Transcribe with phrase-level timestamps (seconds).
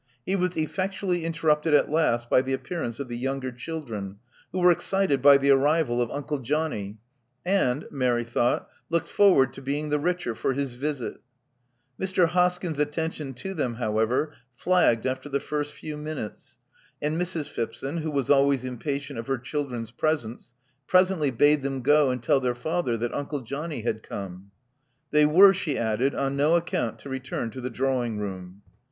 [0.25, 4.17] He was effectually interrupted at last by the appearance of the younger children,
[4.51, 6.97] who were excited by the arrival of Uncle Johnnie;
[7.45, 11.17] and, Mary thought, looked forward to being the richer for his visit
[11.99, 12.27] Mr.
[12.29, 16.57] Hoskyn's attention to them, however, flagged after the first few minutes;
[16.99, 17.47] and Mrs.
[17.47, 20.55] Phipson, who was always impatient of her children's presence,
[20.87, 24.49] presently bade them go and tell their father that Uncle Johnnie had come.
[25.11, 28.63] They were, she added, on no account to return to the drawing room.